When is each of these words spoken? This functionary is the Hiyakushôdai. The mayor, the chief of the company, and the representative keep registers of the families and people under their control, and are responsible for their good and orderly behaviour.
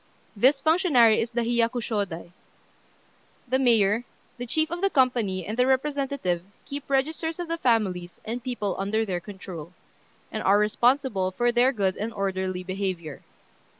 This 0.35 0.59
functionary 0.61 1.21
is 1.21 1.29
the 1.29 1.41
Hiyakushôdai. 1.41 2.31
The 3.47 3.59
mayor, 3.59 4.03
the 4.39 4.47
chief 4.47 4.71
of 4.71 4.81
the 4.81 4.89
company, 4.89 5.45
and 5.45 5.55
the 5.55 5.67
representative 5.67 6.41
keep 6.65 6.89
registers 6.89 7.37
of 7.37 7.47
the 7.47 7.59
families 7.59 8.19
and 8.25 8.43
people 8.43 8.75
under 8.79 9.05
their 9.05 9.19
control, 9.19 9.73
and 10.31 10.41
are 10.41 10.57
responsible 10.57 11.29
for 11.29 11.51
their 11.51 11.71
good 11.71 11.97
and 11.97 12.11
orderly 12.13 12.63
behaviour. 12.63 13.21